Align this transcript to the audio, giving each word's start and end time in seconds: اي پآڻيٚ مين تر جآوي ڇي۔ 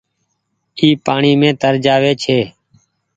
اي 0.79 0.87
پآڻيٚ 1.05 1.39
مين 1.39 1.53
تر 1.61 1.73
جآوي 1.85 2.11
ڇي۔ 2.23 2.39